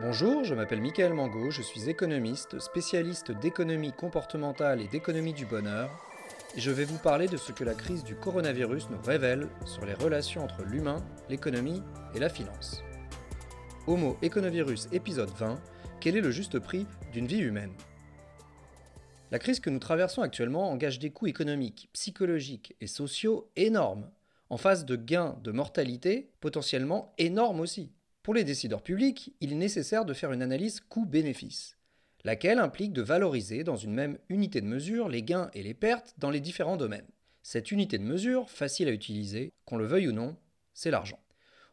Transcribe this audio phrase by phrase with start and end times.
[0.00, 5.90] Bonjour, je m'appelle Michael Mango, je suis économiste, spécialiste d'économie comportementale et d'économie du bonheur,
[6.54, 9.84] et je vais vous parler de ce que la crise du coronavirus nous révèle sur
[9.84, 11.82] les relations entre l'humain, l'économie
[12.14, 12.84] et la finance.
[13.88, 15.60] Homo Econovirus épisode 20,
[16.00, 17.74] quel est le juste prix d'une vie humaine?
[19.32, 24.08] La crise que nous traversons actuellement engage des coûts économiques, psychologiques et sociaux énormes,
[24.48, 27.90] en face de gains de mortalité potentiellement énormes aussi.
[28.28, 31.78] Pour les décideurs publics, il est nécessaire de faire une analyse coût-bénéfice,
[32.24, 36.14] laquelle implique de valoriser dans une même unité de mesure les gains et les pertes
[36.18, 37.08] dans les différents domaines.
[37.42, 40.36] Cette unité de mesure, facile à utiliser, qu'on le veuille ou non,
[40.74, 41.18] c'est l'argent.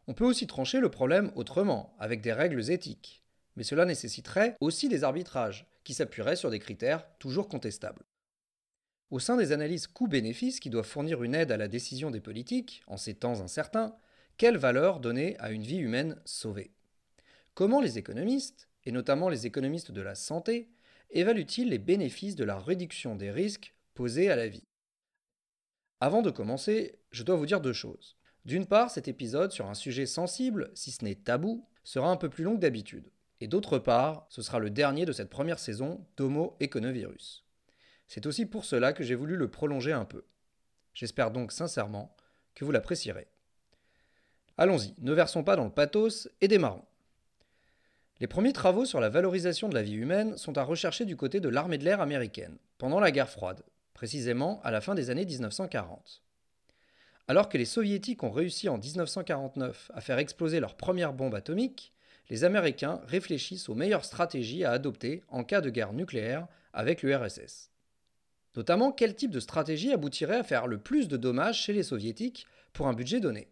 [0.06, 3.22] On peut aussi trancher le problème autrement, avec des règles éthiques,
[3.56, 8.06] mais cela nécessiterait aussi des arbitrages, qui s'appuieraient sur des critères toujours contestables.
[9.10, 12.82] Au sein des analyses coût-bénéfice qui doivent fournir une aide à la décision des politiques,
[12.86, 13.94] en ces temps incertains,
[14.36, 16.72] quelle valeur donner à une vie humaine sauvée?
[17.54, 20.68] Comment les économistes, et notamment les économistes de la santé,
[21.10, 24.66] évaluent-ils les bénéfices de la réduction des risques posés à la vie?
[26.00, 28.16] Avant de commencer, je dois vous dire deux choses.
[28.44, 32.28] D'une part, cet épisode sur un sujet sensible, si ce n'est tabou, sera un peu
[32.28, 33.10] plus long que d'habitude.
[33.40, 37.46] Et d'autre part, ce sera le dernier de cette première saison d'Homo Econovirus.
[38.06, 40.26] C'est aussi pour cela que j'ai voulu le prolonger un peu.
[40.92, 42.14] J'espère donc sincèrement
[42.54, 43.28] que vous l'apprécierez.
[44.58, 46.84] Allons-y, ne versons pas dans le pathos et démarrons.
[48.20, 51.40] Les premiers travaux sur la valorisation de la vie humaine sont à rechercher du côté
[51.40, 53.62] de l'armée de l'air américaine, pendant la guerre froide,
[53.92, 56.22] précisément à la fin des années 1940.
[57.28, 61.92] Alors que les soviétiques ont réussi en 1949 à faire exploser leur première bombe atomique,
[62.30, 67.70] les Américains réfléchissent aux meilleures stratégies à adopter en cas de guerre nucléaire avec l'URSS.
[68.56, 72.46] Notamment, quel type de stratégie aboutirait à faire le plus de dommages chez les soviétiques
[72.72, 73.48] pour un budget donné?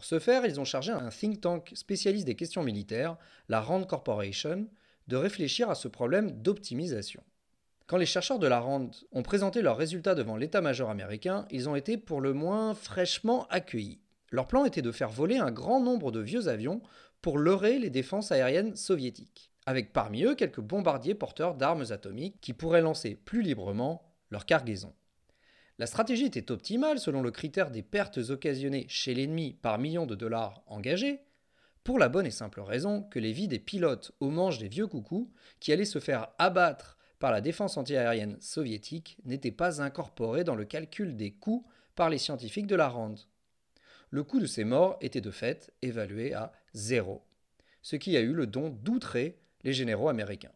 [0.00, 3.18] Pour ce faire, ils ont chargé un think tank spécialiste des questions militaires,
[3.50, 4.66] la RAND Corporation,
[5.08, 7.22] de réfléchir à ce problème d'optimisation.
[7.86, 11.76] Quand les chercheurs de la RAND ont présenté leurs résultats devant l'état-major américain, ils ont
[11.76, 14.00] été pour le moins fraîchement accueillis.
[14.30, 16.80] Leur plan était de faire voler un grand nombre de vieux avions
[17.20, 22.54] pour leurrer les défenses aériennes soviétiques, avec parmi eux quelques bombardiers porteurs d'armes atomiques qui
[22.54, 24.94] pourraient lancer plus librement leur cargaison.
[25.80, 30.14] La stratégie était optimale selon le critère des pertes occasionnées chez l'ennemi par million de
[30.14, 31.20] dollars engagés,
[31.84, 34.86] pour la bonne et simple raison que les vies des pilotes aux manches des vieux
[34.86, 40.54] coucous, qui allaient se faire abattre par la défense antiaérienne soviétique, n'étaient pas incorporées dans
[40.54, 43.18] le calcul des coûts par les scientifiques de la RAND.
[44.10, 47.22] Le coût de ces morts était de fait évalué à zéro,
[47.80, 50.52] ce qui a eu le don d'outrer les généraux américains.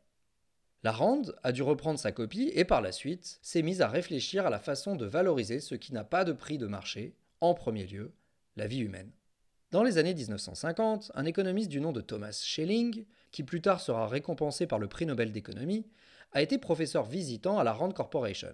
[0.84, 4.45] La RAND a dû reprendre sa copie et par la suite s'est mise à réfléchir
[4.45, 7.87] à la façon de valoriser ce qui n'a pas de prix de marché, en premier
[7.87, 8.12] lieu,
[8.56, 9.11] la vie humaine.
[9.71, 14.06] Dans les années 1950, un économiste du nom de Thomas Schelling, qui plus tard sera
[14.06, 15.87] récompensé par le prix Nobel d'économie,
[16.33, 18.53] a été professeur visitant à la RAND Corporation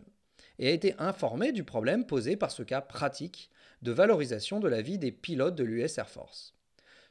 [0.61, 3.51] et a été informé du problème posé par ce cas pratique
[3.83, 6.55] de valorisation de la vie des pilotes de l'US Air Force.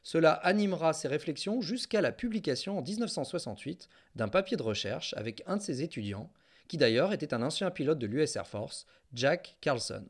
[0.02, 5.58] Cela animera ses réflexions jusqu'à la publication en 1968 d'un papier de recherche avec un
[5.58, 6.30] de ses étudiants,
[6.68, 10.04] qui d'ailleurs était un ancien pilote de l'US Air Force, Jack Carlson.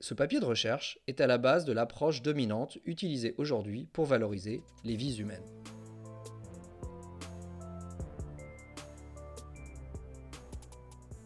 [0.00, 4.62] Ce papier de recherche est à la base de l'approche dominante utilisée aujourd'hui pour valoriser
[4.84, 5.44] les vies humaines.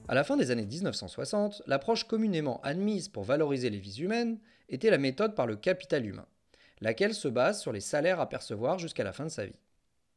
[0.07, 4.39] À la fin des années 1960, l'approche communément admise pour valoriser les vies humaines
[4.69, 6.27] était la méthode par le capital humain
[6.84, 9.59] laquelle se base sur les salaires à percevoir jusqu'à la fin de sa vie.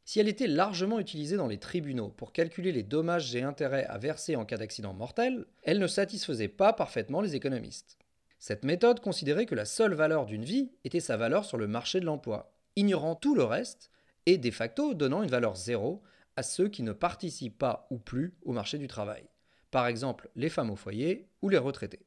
[0.03, 3.97] Si elle était largement utilisée dans les tribunaux pour calculer les dommages et intérêts à
[3.97, 7.97] verser en cas d'accident mortel, elle ne satisfaisait pas parfaitement les économistes.
[8.37, 12.01] Cette méthode considérait que la seule valeur d'une vie était sa valeur sur le marché
[12.01, 13.89] de l'emploi, ignorant tout le reste
[14.25, 16.03] et de facto donnant une valeur zéro
[16.35, 19.23] à ceux qui ne participent pas ou plus au marché du travail,
[19.71, 22.05] par exemple les femmes au foyer ou les retraités.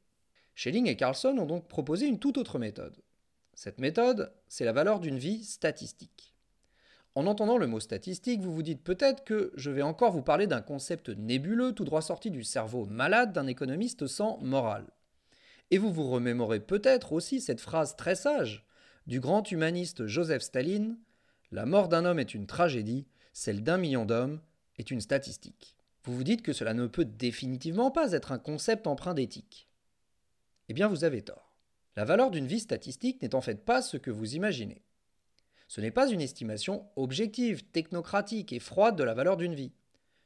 [0.53, 3.01] Schelling et Carlson ont donc proposé une toute autre méthode.
[3.53, 6.33] Cette méthode, c'est la valeur d'une vie statistique.
[7.13, 10.47] En entendant le mot statistique, vous vous dites peut-être que je vais encore vous parler
[10.47, 14.87] d'un concept nébuleux tout droit sorti du cerveau malade d'un économiste sans morale.
[15.71, 18.65] Et vous vous remémorez peut-être aussi cette phrase très sage
[19.07, 20.97] du grand humaniste Joseph Staline
[21.51, 24.39] La mort d'un homme est une tragédie, celle d'un million d'hommes
[24.77, 25.75] est une statistique.
[26.03, 29.67] Vous vous dites que cela ne peut définitivement pas être un concept empreint d'éthique.
[30.69, 31.50] Eh bien, vous avez tort.
[31.95, 34.83] La valeur d'une vie statistique n'est en fait pas ce que vous imaginez.
[35.67, 39.73] Ce n'est pas une estimation objective, technocratique et froide de la valeur d'une vie.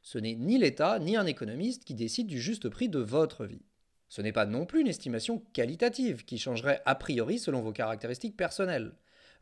[0.02, 3.64] Ce n'est ni l'État ni un économiste qui décide du juste prix de votre vie.
[4.08, 8.36] Ce n'est pas non plus une estimation qualitative qui changerait a priori selon vos caractéristiques
[8.36, 8.92] personnelles.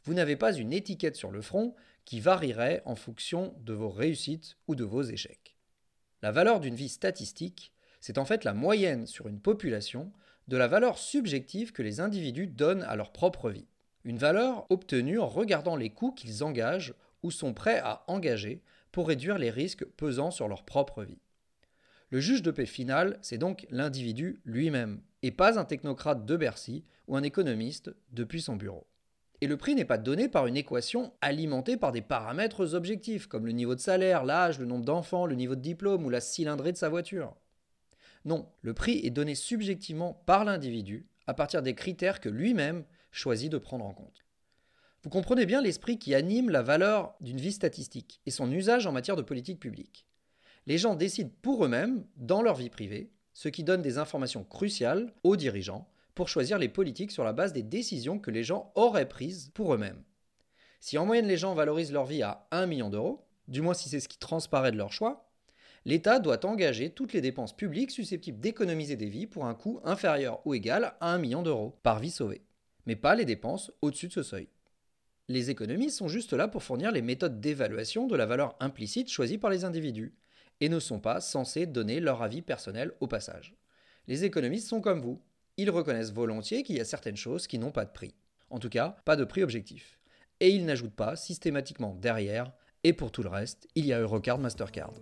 [0.05, 1.75] vous n'avez pas une étiquette sur le front
[2.05, 5.57] qui varierait en fonction de vos réussites ou de vos échecs.
[6.23, 10.13] La valeur d'une vie statistique, c'est en fait la moyenne sur une population
[10.49, 13.67] de la valeur subjective que les individus donnent à leur propre vie.
[14.05, 18.63] Une valeur obtenue en regardant les coûts qu'ils engagent ou sont prêts à engager
[18.93, 21.21] pour réduire les risques pesant sur leur propre vie.
[22.11, 26.85] Le juge de paix final, c'est donc l'individu lui-même, et pas un technocrate de Bercy
[27.09, 28.87] ou un économiste depuis son bureau.
[29.41, 33.47] Et le prix n'est pas donné par une équation alimentée par des paramètres objectifs, comme
[33.47, 36.73] le niveau de salaire, l'âge, le nombre d'enfants, le niveau de diplôme ou la cylindrée
[36.73, 37.35] de sa voiture.
[38.25, 43.51] Non, le prix est donné subjectivement par l'individu à partir des critères que lui-même choisit
[43.51, 44.25] de prendre en compte.
[45.03, 48.93] Vous comprenez bien l'esprit qui anime la valeur d'une vie statistique et son usage en
[48.93, 50.07] matière de politique publique.
[50.67, 55.13] Les gens décident pour eux-mêmes, dans leur vie privée, ce qui donne des informations cruciales
[55.23, 59.09] aux dirigeants pour choisir les politiques sur la base des décisions que les gens auraient
[59.09, 60.03] prises pour eux-mêmes.
[60.81, 63.89] Si en moyenne les gens valorisent leur vie à 1 million d'euros, du moins si
[63.89, 65.31] c'est ce qui transparaît de leur choix,
[65.85, 70.41] l'État doit engager toutes les dépenses publiques susceptibles d'économiser des vies pour un coût inférieur
[70.47, 72.43] ou égal à 1 million d'euros par vie sauvée,
[72.87, 74.49] mais pas les dépenses au-dessus de ce seuil.
[75.29, 79.39] Les économies sont juste là pour fournir les méthodes d'évaluation de la valeur implicite choisie
[79.39, 80.15] par les individus,
[80.61, 83.55] et ne sont pas censés donner leur avis personnel au passage.
[84.07, 85.21] Les économistes sont comme vous,
[85.57, 88.15] ils reconnaissent volontiers qu'il y a certaines choses qui n'ont pas de prix.
[88.51, 89.99] En tout cas, pas de prix objectif.
[90.41, 92.53] Et ils n'ajoutent pas systématiquement derrière,
[92.83, 94.93] et pour tout le reste, il y a Eurocard Mastercard.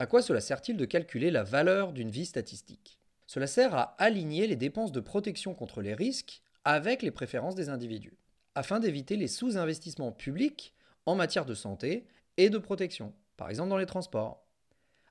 [0.00, 2.98] À quoi cela sert-il de calculer la valeur d'une vie statistique?
[3.26, 7.68] Cela sert à aligner les dépenses de protection contre les risques avec les préférences des
[7.68, 8.18] individus,
[8.54, 10.74] afin d'éviter les sous-investissements publics
[11.06, 12.06] en matière de santé
[12.36, 14.44] et de protection par exemple dans les transports,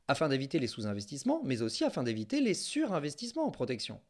[0.08, 4.02] afin d'éviter les sous-investissements, mais aussi afin d'éviter les surinvestissements en protection.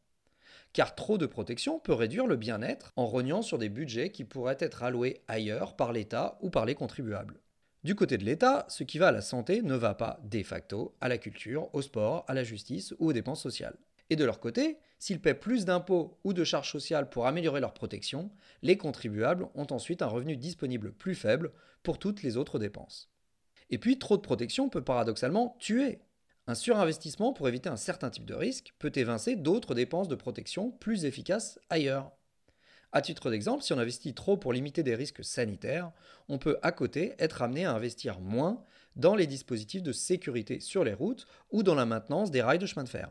[0.71, 4.57] Car trop de protection peut réduire le bien-être en rognant sur des budgets qui pourraient
[4.59, 7.42] être alloués ailleurs par l'État ou par les contribuables.
[7.83, 10.95] Du côté de l'État, ce qui va à la santé ne va pas de facto
[11.01, 13.75] à la culture, au sport, à la justice ou aux dépenses sociales.
[14.09, 17.73] Et de leur côté, s'ils paient plus d'impôts ou de charges sociales pour améliorer leur
[17.73, 18.31] protection,
[18.61, 21.51] les contribuables ont ensuite un revenu disponible plus faible
[21.83, 23.11] pour toutes les autres dépenses.
[23.69, 25.99] Et puis, trop de protection peut paradoxalement tuer.
[26.47, 30.71] Un surinvestissement pour éviter un certain type de risque peut évincer d'autres dépenses de protection
[30.71, 32.13] plus efficaces ailleurs.
[32.95, 35.91] À titre d'exemple, si on investit trop pour limiter des risques sanitaires,
[36.29, 38.63] on peut à côté être amené à investir moins
[38.95, 42.67] dans les dispositifs de sécurité sur les routes ou dans la maintenance des rails de
[42.67, 43.09] chemin de fer.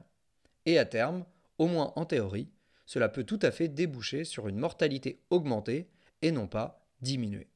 [0.66, 1.24] Et à terme,
[1.58, 2.48] au moins en théorie,
[2.86, 5.88] cela peut tout à fait déboucher sur une mortalité augmentée
[6.22, 7.48] et non pas diminuée.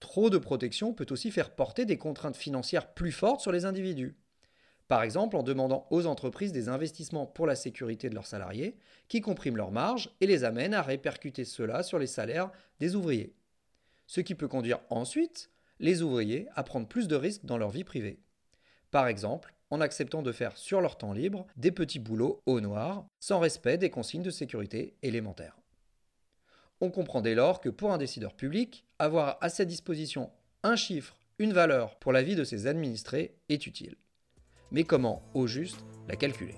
[0.00, 4.16] Trop de protection peut aussi faire porter des contraintes financières plus fortes sur les individus.
[4.88, 8.74] Par exemple en demandant aux entreprises des investissements pour la sécurité de leurs salariés,
[9.08, 12.50] qui compriment leurs marges et les amènent à répercuter cela sur les salaires
[12.80, 13.34] des ouvriers.
[14.06, 17.84] Ce qui peut conduire ensuite les ouvriers à prendre plus de risques dans leur vie
[17.84, 18.18] privée.
[18.90, 23.06] Par exemple, en acceptant de faire sur leur temps libre des petits boulots au noir,
[23.20, 25.58] sans respect des consignes de sécurité élémentaires.
[26.80, 30.30] On comprend dès lors que pour un décideur public, avoir à sa disposition
[30.62, 33.96] un chiffre, une valeur pour la vie de ses administrés est utile.
[34.70, 36.54] Mais comment, au juste, la calculer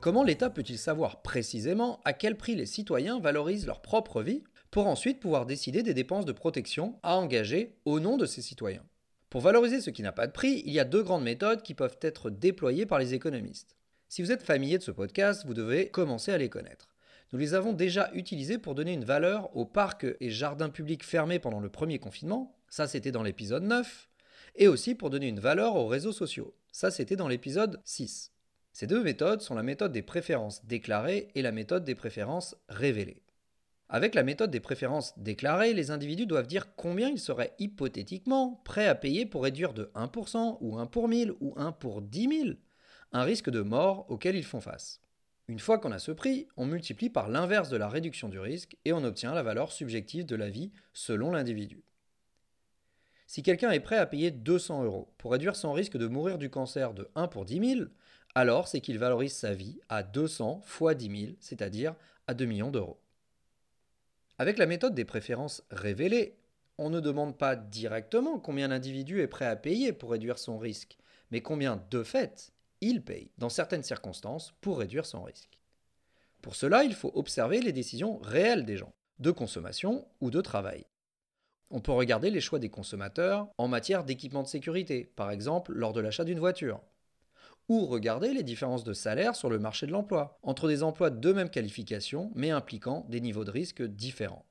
[0.00, 4.86] Comment l'État peut-il savoir précisément à quel prix les citoyens valorisent leur propre vie pour
[4.86, 8.84] ensuite pouvoir décider des dépenses de protection à engager au nom de ces citoyens?
[9.30, 11.74] Pour valoriser ce qui n'a pas de prix, il y a deux grandes méthodes qui
[11.74, 13.76] peuvent être déployées par les économistes.
[14.08, 16.94] Si vous êtes familier de ce podcast, vous devez commencer à les connaître.
[17.32, 21.40] Nous les avons déjà utilisés pour donner une valeur aux parcs et jardins publics fermés
[21.40, 24.10] pendant le premier confinement, ça c'était dans l'épisode 9,
[24.56, 28.32] et aussi pour donner une valeur aux réseaux sociaux, ça c'était dans l'épisode 6.
[28.72, 33.22] Ces deux méthodes sont la méthode des préférences déclarées et la méthode des préférences révélées.
[33.88, 38.88] Avec la méthode des préférences déclarées, les individus doivent dire combien ils seraient hypothétiquement prêts
[38.88, 42.56] à payer pour réduire de 1% ou 1 pour 1000 ou 1 pour 10 000
[43.12, 45.00] un risque de mort auquel ils font face.
[45.46, 48.76] Une fois qu'on a ce prix, on multiplie par l'inverse de la réduction du risque
[48.84, 51.84] et on obtient la valeur subjective de la vie selon l'individu.
[53.34, 56.50] Si quelqu'un est prêt à payer 200 euros pour réduire son risque de mourir du
[56.50, 57.88] cancer de 1 pour 10 000,
[58.36, 61.96] alors c'est qu'il valorise sa vie à 200 fois 10 000, c'est-à-dire
[62.28, 63.00] à 2 millions d'euros.
[64.38, 66.36] Avec la méthode des préférences révélées,
[66.78, 70.96] on ne demande pas directement combien l'individu est prêt à payer pour réduire son risque,
[71.32, 75.58] mais combien de fait il paye, dans certaines circonstances, pour réduire son risque.
[76.40, 80.86] Pour cela, il faut observer les décisions réelles des gens, de consommation ou de travail.
[81.70, 85.92] On peut regarder les choix des consommateurs en matière d'équipement de sécurité, par exemple lors
[85.92, 86.80] de l'achat d'une voiture,
[87.68, 91.32] ou regarder les différences de salaire sur le marché de l'emploi, entre des emplois de
[91.32, 94.44] même qualification, mais impliquant des niveaux de risque différents.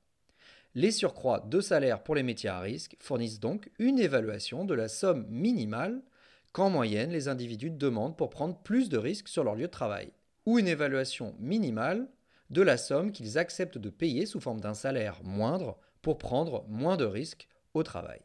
[0.74, 4.88] Les surcroîts de salaire pour les métiers à risque fournissent donc une évaluation de la
[4.88, 6.02] somme minimale
[6.50, 10.12] qu'en moyenne les individus demandent pour prendre plus de risques sur leur lieu de travail,
[10.46, 12.08] ou une évaluation minimale
[12.50, 16.98] de la somme qu'ils acceptent de payer sous forme d'un salaire moindre pour prendre moins
[16.98, 18.20] de risques au travail.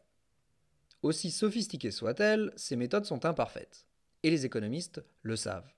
[1.02, 3.86] Aussi sophistiquées soient-elles, ces méthodes sont imparfaites
[4.22, 5.72] et les économistes le savent.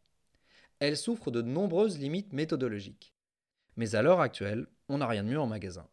[0.80, 3.14] Elle souffre de nombreuses limites méthodologiques.
[3.76, 5.87] Mais à l'heure actuelle, on n'a rien de mieux en magasin.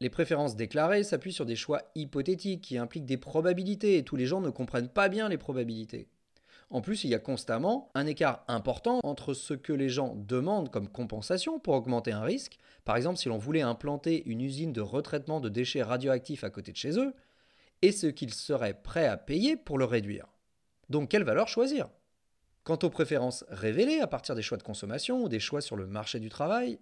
[0.00, 4.26] Les préférences déclarées s'appuient sur des choix hypothétiques qui impliquent des probabilités et tous les
[4.26, 6.10] gens ne comprennent pas bien les probabilités.
[6.68, 10.70] En plus, il y a constamment un écart important entre ce que les gens demandent
[10.70, 14.80] comme compensation pour augmenter un risque, par exemple si l'on voulait implanter une usine de
[14.80, 17.14] retraitement de déchets radioactifs à côté de chez eux,
[17.82, 20.26] et ce qu'ils seraient prêts à payer pour le réduire.
[20.88, 21.88] Donc quelle valeur choisir?
[22.64, 25.86] Quant aux préférences révélées à partir des choix de consommation ou des choix sur le
[25.86, 26.80] marché du travail,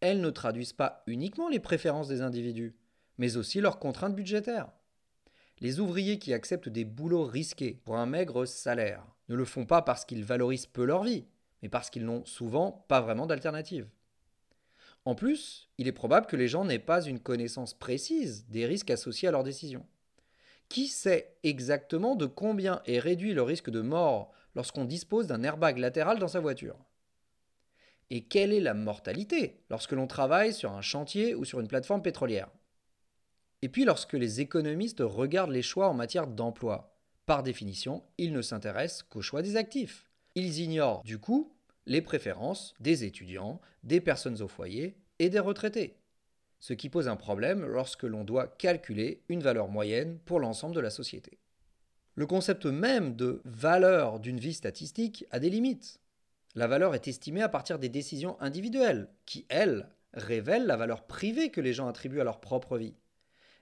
[0.00, 2.76] elles ne traduisent pas uniquement les préférences des individus,
[3.16, 4.70] mais aussi leurs contraintes budgétaires.
[5.60, 9.82] Les ouvriers qui acceptent des boulots risqués pour un maigre salaire ne le font pas
[9.82, 11.24] parce qu'ils valorisent peu leur vie,
[11.62, 13.88] mais parce qu'ils n'ont souvent pas vraiment d'alternative.
[15.04, 18.90] En plus, il est probable que les gens n'aient pas une connaissance précise des risques
[18.90, 19.86] associés à leurs décisions.
[20.68, 25.78] Qui sait exactement de combien est réduit le risque de mort lorsqu'on dispose d'un airbag
[25.78, 26.76] latéral dans sa voiture?
[28.10, 32.02] Et quelle est la mortalité lorsque l'on travaille sur un chantier ou sur une plateforme
[32.02, 32.50] pétrolière?
[33.62, 36.93] Et puis lorsque les économistes regardent les choix en matière d'emploi,
[37.26, 40.10] par définition, ils ne s'intéressent qu'au choix des actifs.
[40.34, 41.52] Ils ignorent du coup
[41.86, 45.96] les préférences des étudiants, des personnes au foyer et des retraités
[46.64, 50.80] ce qui pose un problème lorsque l'on doit calculer une valeur moyenne pour l'ensemble de
[50.80, 51.38] la société.
[52.14, 56.00] Le concept même de valeur d'une vie statistique a des limites.
[56.54, 61.50] La valeur est estimée à partir des décisions individuelles, qui, elles, révèlent la valeur privée
[61.50, 62.96] que les gens attribuent à leur propre vie,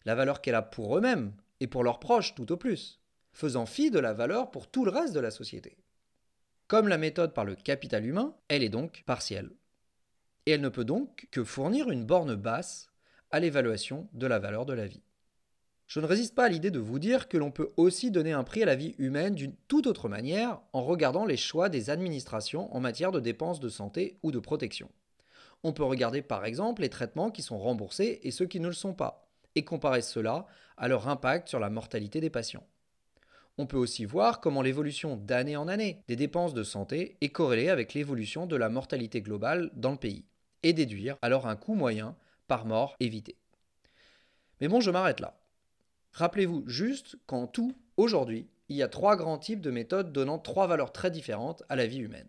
[0.05, 3.01] la valeur qu'elle a pour eux-mêmes et pour leurs proches tout au plus,
[3.33, 5.77] faisant fi de la valeur pour tout le reste de la société.
[6.69, 9.51] Comme la méthode par le capital humain, elle est donc partielle.
[10.47, 12.91] Et elle ne peut donc que fournir une borne basse
[13.31, 15.03] à l'évaluation de la valeur de la vie.
[15.87, 18.45] Je ne résiste pas à l'idée de vous dire que l'on peut aussi donner un
[18.45, 22.75] prix à la vie humaine d'une toute autre manière en regardant les choix des administrations
[22.75, 24.91] en matière de dépenses de santé ou de protection.
[25.65, 28.73] On peut regarder par exemple les traitements qui sont remboursés et ceux qui ne le
[28.73, 30.47] sont pas, et comparer cela
[30.79, 32.67] à leur impact sur la mortalité des patients.
[33.59, 37.69] On peut aussi voir comment l'évolution d'année en année des dépenses de santé est corrélée
[37.69, 40.25] avec l'évolution de la mortalité globale dans le pays,
[40.63, 42.17] et déduire alors un coût moyen
[42.49, 43.37] par mort évité.
[44.61, 45.39] Mais bon, je m'arrête là.
[46.13, 50.67] Rappelez-vous juste qu'en tout, aujourd'hui, il y a trois grands types de méthodes donnant trois
[50.67, 52.29] valeurs très différentes à la vie humaine.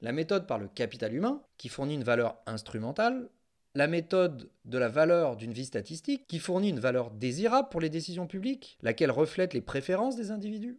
[0.00, 3.28] La méthode par le capital humain, qui fournit une valeur instrumentale,
[3.74, 7.90] la méthode de la valeur d'une vie statistique, qui fournit une valeur désirable pour les
[7.90, 10.78] décisions publiques, laquelle reflète les préférences des individus.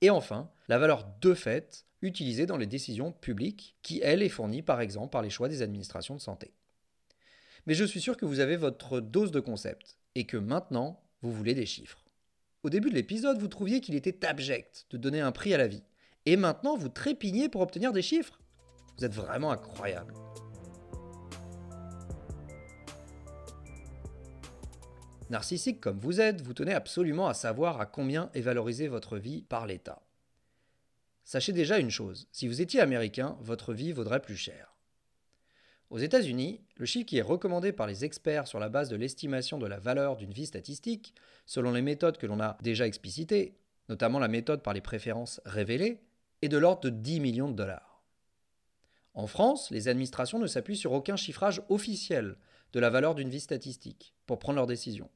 [0.00, 4.62] Et enfin, la valeur de fait, utilisée dans les décisions publiques, qui, elle, est fournie
[4.62, 6.52] par exemple par les choix des administrations de santé.
[7.66, 11.32] Mais je suis sûr que vous avez votre dose de concept et que maintenant, vous
[11.32, 12.04] voulez des chiffres.
[12.62, 15.66] Au début de l'épisode, vous trouviez qu'il était abject de donner un prix à la
[15.66, 15.82] vie.
[16.26, 18.38] Et maintenant, vous trépignez pour obtenir des chiffres.
[18.98, 20.14] Vous êtes vraiment incroyable.
[25.34, 29.42] Narcissique comme vous êtes, vous tenez absolument à savoir à combien est valorisée votre vie
[29.42, 30.00] par l'État.
[31.24, 34.76] Sachez déjà une chose, si vous étiez américain, votre vie vaudrait plus cher.
[35.90, 39.58] Aux États-Unis, le chiffre qui est recommandé par les experts sur la base de l'estimation
[39.58, 44.20] de la valeur d'une vie statistique, selon les méthodes que l'on a déjà explicitées, notamment
[44.20, 46.00] la méthode par les préférences révélées,
[46.42, 48.04] est de l'ordre de 10 millions de dollars.
[49.14, 52.36] En France, les administrations ne s'appuient sur aucun chiffrage officiel
[52.72, 55.10] de la valeur d'une vie statistique pour prendre leurs décisions.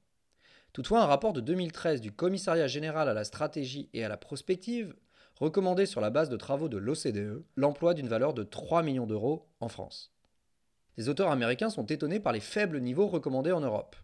[0.72, 4.94] Toutefois, un rapport de 2013 du Commissariat général à la stratégie et à la prospective
[5.36, 9.46] recommandait sur la base de travaux de l'OCDE l'emploi d'une valeur de 3 millions d'euros
[9.60, 10.12] en France
[10.98, 13.94] les auteurs américains sont étonnés par les faibles niveaux recommandés en Europe.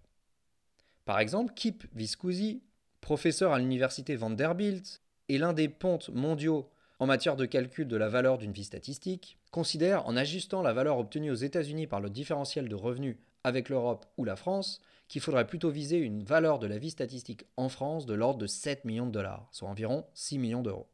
[1.04, 2.62] Par exemple, Kip Viscusi,
[3.00, 8.08] professeur à l'université Vanderbilt et l'un des pontes mondiaux en matière de calcul de la
[8.08, 12.68] valeur d'une vie statistique, considère, en ajustant la valeur obtenue aux États-Unis par le différentiel
[12.68, 16.78] de revenus avec l'Europe ou la France, qu'il faudrait plutôt viser une valeur de la
[16.78, 20.62] vie statistique en France de l'ordre de 7 millions de dollars, soit environ 6 millions
[20.62, 20.88] d'euros.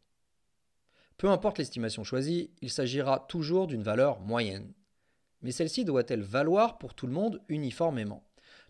[1.17, 4.73] Peu importe l'estimation choisie, il s'agira toujours d'une valeur moyenne,
[5.43, 8.25] mais celle-ci doit-elle valoir pour tout le monde uniformément?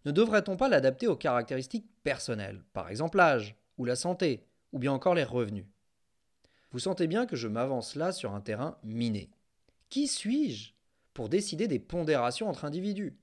[0.05, 4.93] Ne devrait-on pas l'adapter aux caractéristiques personnelles, par exemple l'âge, ou la santé, ou bien
[4.93, 5.67] encore les revenus?
[6.73, 9.31] Vous sentez bien que je m'avance là sur un terrain miné.
[9.89, 10.73] Qui suis-je
[11.15, 13.17] pour décider des pondérations entre individus?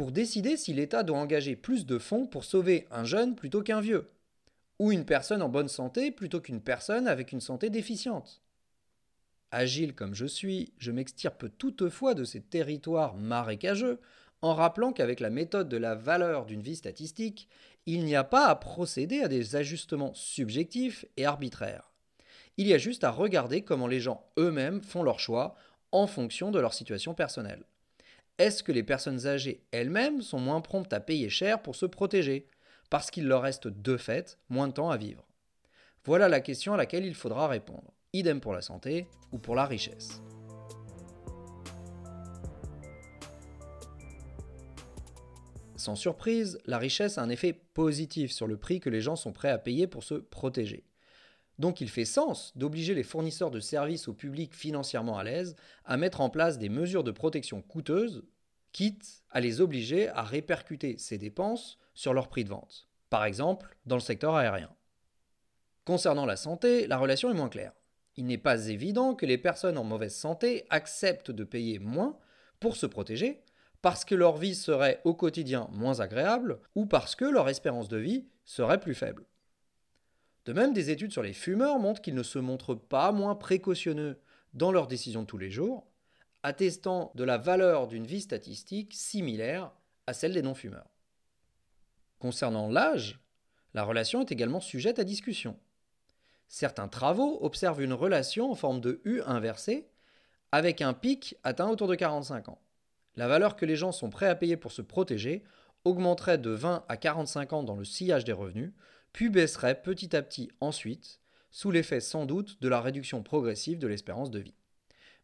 [0.00, 3.82] Pour décider si l'État doit engager plus de fonds pour sauver un jeune plutôt qu'un
[3.82, 4.08] vieux
[4.78, 8.40] Ou une personne en bonne santé plutôt qu'une personne avec une santé déficiente
[9.50, 14.00] Agile comme je suis, je m'extirpe toutefois de ces territoires marécageux
[14.40, 17.46] en rappelant qu'avec la méthode de la valeur d'une vie statistique,
[17.84, 21.90] il n'y a pas à procéder à des ajustements subjectifs et arbitraires.
[22.56, 25.56] Il y a juste à regarder comment les gens eux-mêmes font leurs choix
[25.92, 27.66] en fonction de leur situation personnelle.
[28.40, 32.46] Est-ce que les personnes âgées elles-mêmes sont moins promptes à payer cher pour se protéger,
[32.88, 35.26] parce qu'il leur reste de fait moins de temps à vivre?
[36.06, 37.92] Voilà la question à laquelle il faudra répondre.
[38.14, 40.22] Idem pour la santé ou pour la richesse.
[45.76, 49.32] Sans surprise, la richesse a un effet positif sur le prix que les gens sont
[49.32, 50.86] prêts à payer pour se protéger.
[51.60, 55.98] Donc il fait sens d'obliger les fournisseurs de services au public financièrement à l'aise à
[55.98, 58.24] mettre en place des mesures de protection coûteuses,
[58.72, 62.88] quitte à les obliger à répercuter ces dépenses sur leur prix de vente.
[63.10, 64.70] Par exemple, dans le secteur aérien.
[65.84, 67.74] Concernant la santé, la relation est moins claire.
[68.16, 72.16] Il n'est pas évident que les personnes en mauvaise santé acceptent de payer moins
[72.58, 73.44] pour se protéger,
[73.82, 77.98] parce que leur vie serait au quotidien moins agréable ou parce que leur espérance de
[77.98, 79.26] vie serait plus faible.
[80.44, 84.20] De même, des études sur les fumeurs montrent qu'ils ne se montrent pas moins précautionneux
[84.54, 85.86] dans leurs décisions de tous les jours,
[86.42, 89.70] attestant de la valeur d'une vie statistique similaire
[90.06, 90.90] à celle des non-fumeurs.
[92.18, 93.20] Concernant l'âge,
[93.74, 95.58] la relation est également sujette à discussion.
[96.48, 99.88] Certains travaux observent une relation en forme de U inversée
[100.52, 102.60] avec un pic atteint autour de 45 ans
[103.16, 105.42] la valeur que les gens sont prêts à payer pour se protéger
[105.84, 108.72] augmenterait de 20 à 45 ans dans le sillage des revenus,
[109.12, 113.86] puis baisserait petit à petit ensuite, sous l'effet sans doute de la réduction progressive de
[113.86, 114.54] l'espérance de vie.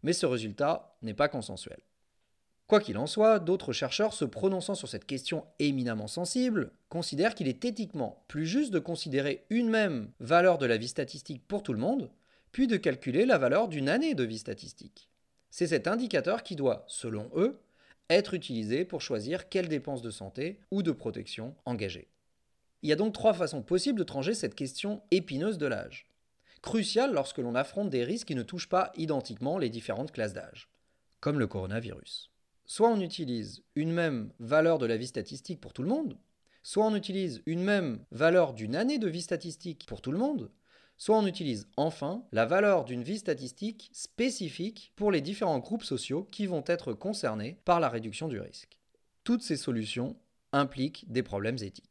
[0.03, 1.81] Mais ce résultat n'est pas consensuel.
[2.67, 7.47] Quoi qu'il en soit, d'autres chercheurs se prononçant sur cette question éminemment sensible considèrent qu'il
[7.47, 11.73] est éthiquement plus juste de considérer une même valeur de la vie statistique pour tout
[11.73, 12.11] le monde,
[12.51, 15.09] puis de calculer la valeur d'une année de vie statistique.
[15.51, 17.61] C'est cet indicateur qui doit, selon eux,
[18.11, 22.09] être utilisé pour choisir quelles dépenses de santé ou de protection engager.
[22.87, 26.07] Il y a donc trois façons possibles de trancher cette question épineuse de l'âge.
[26.63, 30.69] Cruciale lorsque l'on affronte des risques qui ne touchent pas identiquement les différentes classes d'âge,
[31.19, 32.31] comme le coronavirus.
[32.65, 36.17] Soit on utilise une même valeur de la vie statistique pour tout le monde,
[36.63, 40.53] soit on utilise une même valeur d'une année de vie statistique pour tout le monde,
[40.97, 46.29] soit on utilise enfin la valeur d'une vie statistique spécifique pour les différents groupes sociaux
[46.31, 48.79] qui vont être concernés par la réduction du risque.
[49.25, 50.15] Toutes ces solutions
[50.53, 51.86] impliquent des problèmes éthiques.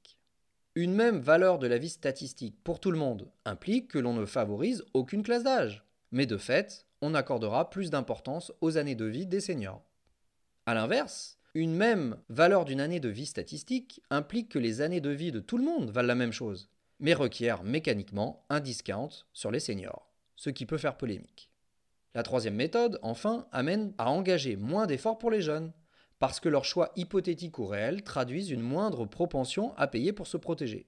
[0.77, 4.25] Une même valeur de la vie statistique pour tout le monde implique que l'on ne
[4.25, 9.25] favorise aucune classe d'âge, mais de fait, on accordera plus d'importance aux années de vie
[9.25, 9.85] des seniors.
[10.65, 15.11] A l'inverse, une même valeur d'une année de vie statistique implique que les années de
[15.11, 19.51] vie de tout le monde valent la même chose, mais requiert mécaniquement un discount sur
[19.51, 21.49] les seniors, ce qui peut faire polémique.
[22.15, 25.71] La troisième méthode, enfin, amène à engager moins d'efforts pour les jeunes,
[26.19, 30.37] parce que leurs choix hypothétiques ou réels traduisent une moindre propension à payer pour se
[30.37, 30.87] protéger.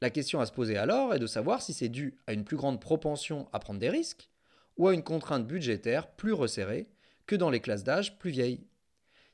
[0.00, 2.56] La question à se poser alors est de savoir si c'est dû à une plus
[2.56, 4.30] grande propension à prendre des risques,
[4.76, 6.88] ou à une contrainte budgétaire plus resserrée
[7.26, 8.66] que dans les classes d'âge plus vieilles.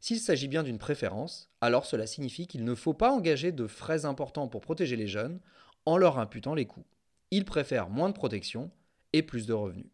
[0.01, 4.05] S'il s'agit bien d'une préférence, alors cela signifie qu'il ne faut pas engager de frais
[4.05, 5.41] importants pour protéger les jeunes
[5.85, 6.85] en leur imputant les coûts.
[7.31, 8.71] Ils préfèrent moins de protection
[9.13, 9.91] et plus de revenus.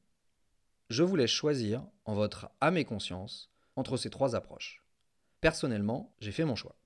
[0.89, 4.82] Je vous laisse choisir, en votre âme et conscience, entre ces trois approches.
[5.43, 6.77] Personnellement, j'ai fait mon choix.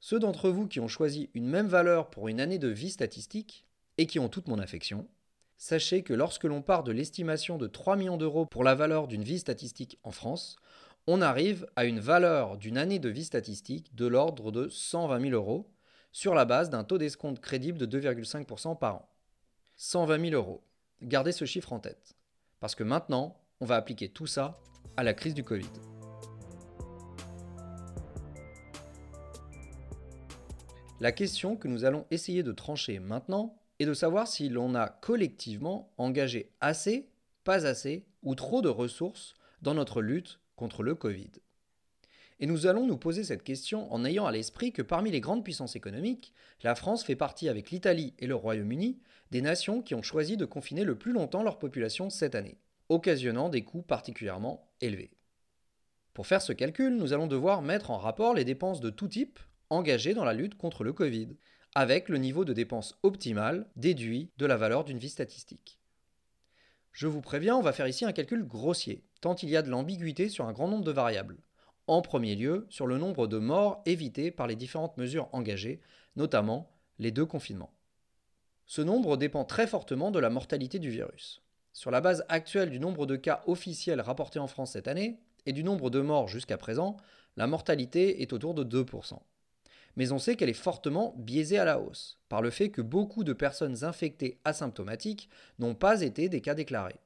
[0.00, 3.64] Ceux d'entre vous qui ont choisi une même valeur pour une année de vie statistique
[3.96, 5.08] et qui ont toute mon affection,
[5.56, 9.24] sachez que lorsque l'on part de l'estimation de 3 millions d'euros pour la valeur d'une
[9.24, 10.56] vie statistique en France,
[11.06, 15.32] on arrive à une valeur d'une année de vie statistique de l'ordre de 120 000
[15.32, 15.70] euros,
[16.12, 19.08] sur la base d'un taux d'escompte crédible de 2,5% par an.
[19.76, 20.62] 120 000 euros.
[21.00, 22.16] Gardez ce chiffre en tête.
[22.60, 24.58] Parce que maintenant, on va appliquer tout ça
[24.98, 25.70] à la crise du Covid.
[31.00, 34.88] La question que nous allons essayer de trancher maintenant est de savoir si l'on a
[34.88, 37.08] collectivement engagé assez,
[37.44, 41.30] pas assez ou trop de ressources dans notre lutte contre le Covid.
[42.40, 45.44] Et nous allons nous poser cette question en ayant à l'esprit que parmi les grandes
[45.44, 46.32] puissances économiques,
[46.64, 48.98] la France fait partie avec l'Italie et le Royaume-Uni
[49.30, 52.58] des nations qui ont choisi de confiner le plus longtemps leur population cette année,
[52.88, 55.12] occasionnant des coûts particulièrement élevés.
[56.12, 59.38] Pour faire ce calcul, nous allons devoir mettre en rapport les dépenses de tout type
[59.70, 61.36] engagées dans la lutte contre le Covid,
[61.74, 65.78] avec le niveau de dépenses optimal déduit de la valeur d'une vie statistique.
[66.92, 69.70] Je vous préviens, on va faire ici un calcul grossier, tant il y a de
[69.70, 71.38] l'ambiguïté sur un grand nombre de variables.
[71.86, 75.80] En premier lieu, sur le nombre de morts évitées par les différentes mesures engagées,
[76.16, 77.72] notamment les deux confinements.
[78.66, 81.42] Ce nombre dépend très fortement de la mortalité du virus.
[81.72, 85.52] Sur la base actuelle du nombre de cas officiels rapportés en France cette année et
[85.52, 86.96] du nombre de morts jusqu'à présent,
[87.36, 89.18] la mortalité est autour de 2%.
[89.98, 93.24] Mais on sait qu'elle est fortement biaisée à la hausse, par le fait que beaucoup
[93.24, 97.00] de personnes infectées asymptomatiques n'ont pas été des cas déclarés.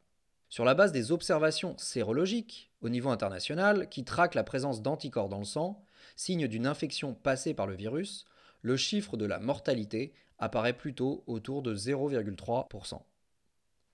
[0.50, 5.38] Sur la base des observations sérologiques au niveau international, qui traquent la présence d'anticorps dans
[5.38, 5.82] le sang,
[6.16, 8.26] signe d'une infection passée par le virus,
[8.60, 13.00] le chiffre de la mortalité apparaît plutôt autour de 0,3%.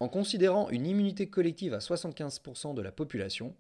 [0.00, 3.54] En considérant une immunité collective à 75% de la population,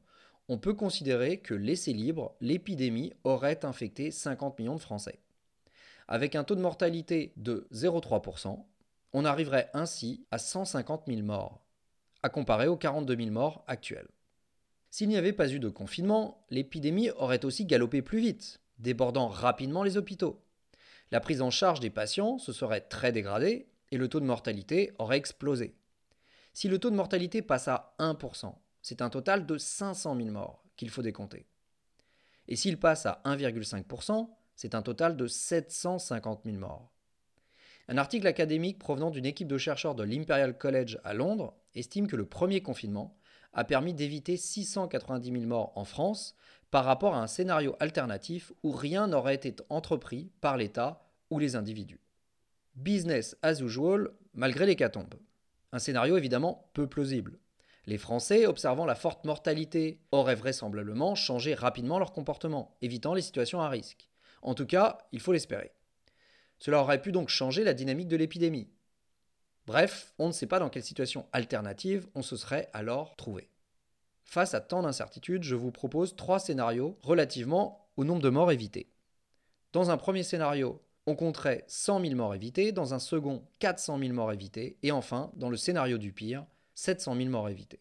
[0.48, 5.20] on peut considérer que laissé libre, l'épidémie aurait infecté 50 millions de Français.
[6.08, 8.64] Avec un taux de mortalité de 0,3%,
[9.12, 11.62] on arriverait ainsi à 150 000 morts,
[12.22, 14.08] à comparer aux 42 000 morts actuels.
[14.90, 19.82] S'il n'y avait pas eu de confinement, l'épidémie aurait aussi galopé plus vite, débordant rapidement
[19.82, 20.42] les hôpitaux
[21.10, 24.92] la prise en charge des patients se serait très dégradée et le taux de mortalité
[24.98, 25.74] aurait explosé.
[26.52, 30.64] Si le taux de mortalité passe à 1%, c'est un total de 500 000 morts
[30.76, 31.46] qu'il faut décompter.
[32.46, 36.90] Et s'il passe à 1,5%, c'est un total de 750 000 morts.
[37.86, 42.16] Un article académique provenant d'une équipe de chercheurs de l'Imperial College à Londres estime que
[42.16, 43.16] le premier confinement
[43.52, 46.34] a permis d'éviter 690 000 morts en France
[46.72, 51.54] par rapport à un scénario alternatif où rien n'aurait été entrepris par l'État ou les
[51.54, 52.00] individus.
[52.74, 55.14] Business as usual malgré l'hécatombe.
[55.70, 57.38] Un scénario évidemment peu plausible.
[57.86, 63.60] Les Français, observant la forte mortalité, auraient vraisemblablement changé rapidement leur comportement, évitant les situations
[63.60, 64.07] à risque.
[64.42, 65.72] En tout cas, il faut l'espérer.
[66.58, 68.68] Cela aurait pu donc changer la dynamique de l'épidémie.
[69.66, 73.50] Bref, on ne sait pas dans quelle situation alternative on se serait alors trouvé.
[74.24, 78.90] Face à tant d'incertitudes, je vous propose trois scénarios relativement au nombre de morts évitées.
[79.72, 84.12] Dans un premier scénario, on compterait 100 000 morts évitées, dans un second 400 000
[84.12, 87.80] morts évitées, et enfin, dans le scénario du pire, 700 000 morts évitées.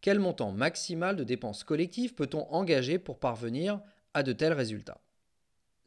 [0.00, 3.80] Quel montant maximal de dépenses collectives peut-on engager pour parvenir
[4.14, 5.02] à de tels résultats?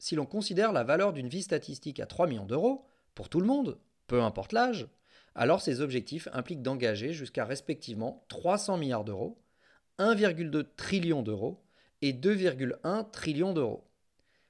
[0.03, 2.85] Si l'on considère la valeur d'une vie statistique à 3 millions d'euros,
[3.15, 4.89] pour tout le monde, peu importe l'âge,
[5.33, 9.41] alors ces objectifs impliquent d'engager jusqu'à respectivement 300 milliards d'euros,
[9.99, 11.63] 1,2 trillion d'euros
[12.01, 13.87] et 2,1 trillion d'euros.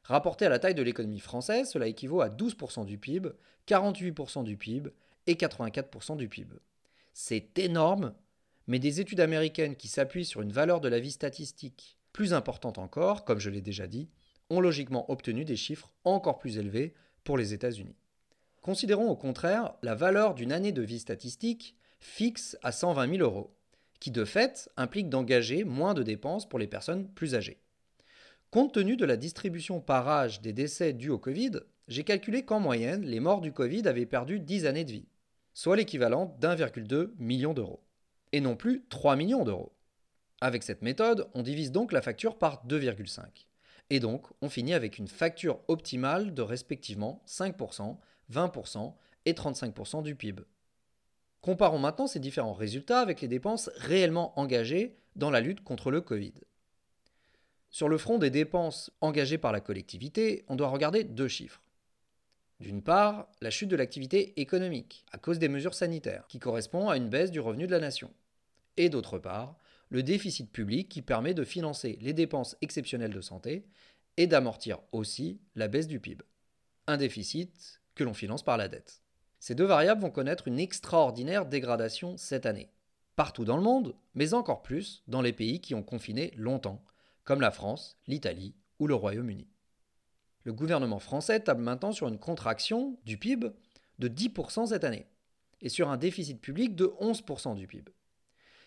[0.02, 3.30] Rapporté à la taille de l'économie française, cela équivaut à 12% du PIB,
[3.68, 4.90] 48% du PIB
[5.28, 6.56] et 84% du PIB.
[7.14, 8.16] C'est énorme,
[8.66, 12.80] mais des études américaines qui s'appuient sur une valeur de la vie statistique plus importante
[12.80, 14.10] encore, comme je l'ai déjà dit,
[14.54, 17.96] ont logiquement obtenu des chiffres encore plus élevés pour les États-Unis.
[18.62, 23.54] Considérons au contraire la valeur d'une année de vie statistique fixe à 120 000 euros,
[24.00, 27.60] qui de fait implique d'engager moins de dépenses pour les personnes plus âgées.
[28.52, 31.52] Compte tenu de la distribution par âge des décès dus au Covid,
[31.88, 35.08] j'ai calculé qu'en moyenne, les morts du Covid avaient perdu 10 années de vie,
[35.54, 37.84] soit l'équivalent d'1,2 million d'euros,
[38.32, 39.74] et non plus 3 millions d'euros.
[40.40, 43.22] Avec cette méthode, on divise donc la facture par 2,5.
[43.90, 47.98] Et donc, on finit avec une facture optimale de respectivement 5%,
[48.32, 48.94] 20%
[49.26, 50.44] et 35% du PIB.
[51.42, 56.02] Comparons maintenant ces différents résultats avec les dépenses réellement engagées dans la lutte contre le
[56.02, 56.34] Covid.
[57.70, 61.62] Sur le front des dépenses engagées par la collectivité, on doit regarder deux chiffres.
[62.60, 66.98] D'une part, la chute de l'activité économique à cause des mesures sanitaires, qui correspond à
[66.98, 68.14] une baisse du revenu de la nation.
[68.78, 69.58] Et d'autre part,
[69.94, 73.64] le déficit public qui permet de financer les dépenses exceptionnelles de santé
[74.18, 76.24] et d'amortir aussi la baisse du PIB.
[76.88, 79.04] Un déficit que l'on finance par la dette.
[79.40, 82.72] Ces deux variables vont connaître une extraordinaire dégradation cette année.
[83.16, 86.84] Partout dans le monde, mais encore plus dans les pays qui ont confiné longtemps,
[87.24, 89.48] comme la France, l'Italie ou le Royaume-Uni.
[90.44, 93.52] Le gouvernement français table maintenant sur une contraction du PIB
[94.00, 95.06] de 10% cette année,
[95.62, 97.92] et sur un déficit public de 11% du PIB.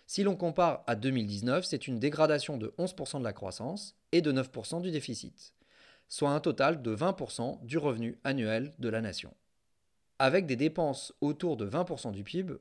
[0.06, 4.32] Si l'on compare à 2019, c'est une dégradation de 11% de la croissance et de
[4.32, 5.52] 9% du déficit,
[6.08, 9.34] soit un total de 20% du revenu annuel de la nation.
[10.20, 12.54] Avec des dépenses autour de 20% du PIB,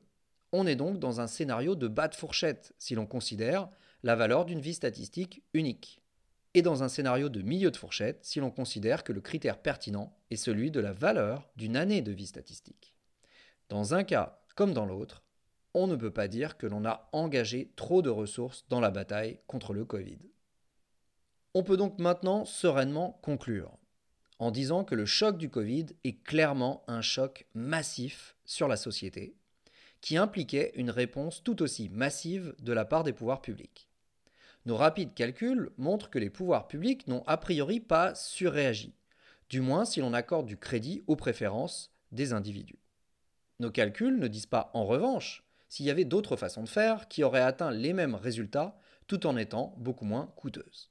[0.52, 3.68] on est donc dans un scénario de bas de fourchette si l'on considère
[4.02, 6.02] la valeur d'une vie statistique unique.
[6.54, 10.16] Et dans un scénario de milieu de fourchette si l'on considère que le critère pertinent
[10.30, 12.94] est celui de la valeur d'une année de vie statistique.
[13.68, 15.22] Dans un cas comme dans l'autre,
[15.76, 19.40] on ne peut pas dire que l'on a engagé trop de ressources dans la bataille
[19.46, 20.18] contre le Covid.
[21.52, 23.76] On peut donc maintenant sereinement conclure
[24.38, 29.34] en disant que le choc du Covid est clairement un choc massif sur la société,
[30.00, 33.88] qui impliquait une réponse tout aussi massive de la part des pouvoirs publics.
[34.64, 38.94] Nos rapides calculs montrent que les pouvoirs publics n'ont a priori pas surréagi,
[39.48, 42.78] du moins si l'on accorde du crédit aux préférences des individus.
[43.58, 47.24] Nos calculs ne disent pas, en revanche, s'il y avait d'autres façons de faire qui
[47.24, 50.90] auraient atteint les mêmes résultats tout en étant beaucoup moins coûteuses.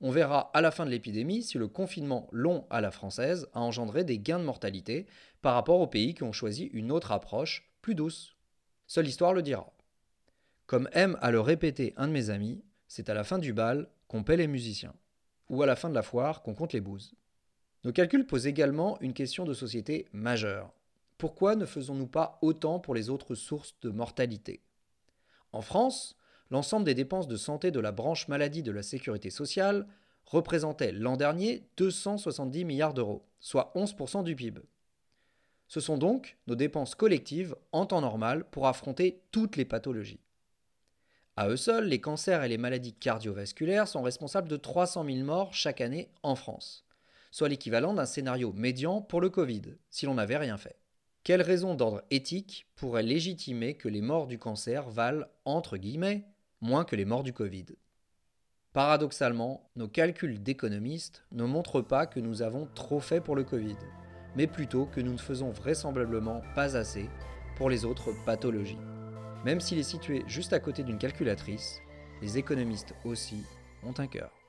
[0.00, 3.60] On verra à la fin de l'épidémie si le confinement long à la française a
[3.60, 5.06] engendré des gains de mortalité
[5.42, 8.34] par rapport aux pays qui ont choisi une autre approche plus douce.
[8.86, 9.72] Seule l'histoire le dira.
[10.66, 13.88] Comme aime à le répéter un de mes amis, c'est à la fin du bal
[14.08, 14.94] qu'on paie les musiciens,
[15.48, 17.14] ou à la fin de la foire qu'on compte les bouses.
[17.84, 20.72] Nos calculs posent également une question de société majeure.
[21.20, 24.62] Pourquoi ne faisons-nous pas autant pour les autres sources de mortalité?
[25.52, 26.16] En France,
[26.50, 29.86] l'ensemble des dépenses de santé de la branche maladie de la sécurité sociale
[30.24, 34.62] représentait l'an dernier 270 milliards d'euros, soit 11% du PIB.
[35.68, 40.24] Ce sont donc nos dépenses collectives en temps normal pour affronter toutes les pathologies.
[41.36, 45.52] À eux seuls, les cancers et les maladies cardiovasculaires sont responsables de 300 000 morts
[45.52, 46.86] chaque année en France,
[47.30, 50.79] soit l'équivalent d'un scénario médian pour le Covid, si l'on n'avait rien fait.
[51.22, 56.24] Quelle raison d'ordre éthique pourrait légitimer que les morts du cancer valent, entre guillemets,
[56.62, 57.66] moins que les morts du Covid?
[58.72, 63.76] Paradoxalement, nos calculs d'économistes ne montrent pas que nous avons trop fait pour le Covid,
[64.34, 67.10] mais plutôt que nous ne faisons vraisemblablement pas assez
[67.56, 68.78] pour les autres pathologies.
[69.44, 71.80] Même s'il est situé juste à côté d'une calculatrice,
[72.22, 73.44] les économistes aussi
[73.82, 74.39] ont un cœur.